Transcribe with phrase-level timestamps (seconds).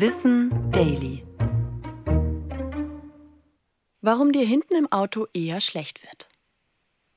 [0.00, 1.24] Wissen Daily.
[4.00, 6.28] Warum dir hinten im Auto eher schlecht wird.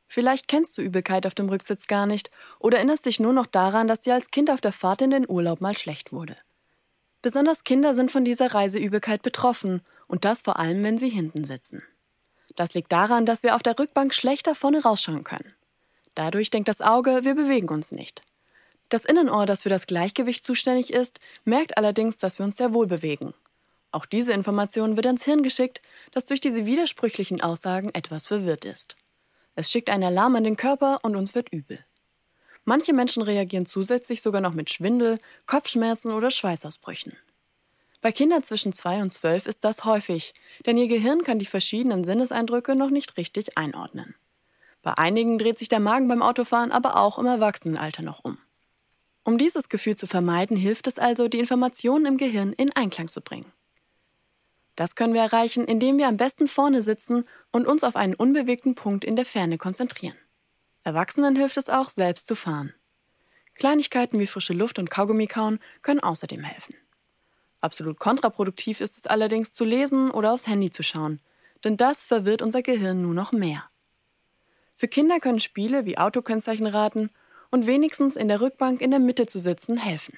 [0.08, 3.88] Vielleicht kennst du Übelkeit auf dem Rücksitz gar nicht oder erinnerst dich nur noch daran,
[3.88, 6.36] dass dir als Kind auf der Fahrt in den Urlaub mal schlecht wurde.
[7.22, 11.84] Besonders Kinder sind von dieser Reiseübelkeit betroffen und das vor allem, wenn sie hinten sitzen.
[12.56, 15.54] Das liegt daran, dass wir auf der Rückbank schlechter vorne rausschauen können.
[16.16, 18.24] Dadurch denkt das Auge, wir bewegen uns nicht.
[18.92, 22.88] Das Innenohr, das für das Gleichgewicht zuständig ist, merkt allerdings, dass wir uns sehr wohl
[22.88, 23.34] bewegen.
[23.92, 28.98] Auch diese Information wird ans Hirn geschickt, das durch diese widersprüchlichen Aussagen etwas verwirrt ist.
[29.56, 31.80] Es schickt einen Alarm an den Körper und uns wird übel.
[32.66, 37.16] Manche Menschen reagieren zusätzlich sogar noch mit Schwindel, Kopfschmerzen oder Schweißausbrüchen.
[38.02, 40.34] Bei Kindern zwischen 2 und 12 ist das häufig,
[40.66, 44.16] denn ihr Gehirn kann die verschiedenen Sinneseindrücke noch nicht richtig einordnen.
[44.82, 48.38] Bei einigen dreht sich der Magen beim Autofahren aber auch im Erwachsenenalter noch um.
[49.24, 53.22] Um dieses Gefühl zu vermeiden, hilft es also, die Informationen im Gehirn in Einklang zu
[53.22, 53.52] bringen.
[54.76, 58.74] Das können wir erreichen, indem wir am besten vorne sitzen und uns auf einen unbewegten
[58.74, 60.18] Punkt in der Ferne konzentrieren.
[60.84, 62.74] Erwachsenen hilft es auch, selbst zu fahren.
[63.54, 66.76] Kleinigkeiten wie frische Luft und Kaugummi kauen können außerdem helfen.
[67.60, 71.22] Absolut kontraproduktiv ist es allerdings zu lesen oder aufs Handy zu schauen,
[71.64, 73.70] denn das verwirrt unser Gehirn nur noch mehr.
[74.74, 77.12] Für Kinder können Spiele wie Autokennzeichenraten
[77.52, 80.18] und wenigstens in der Rückbank in der Mitte zu sitzen helfen.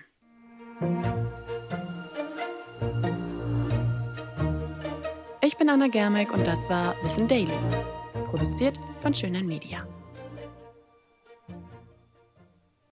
[5.42, 7.52] Ich bin Anna Germeck und das war Wissen Daily,
[8.30, 9.86] produziert von Schönern Media.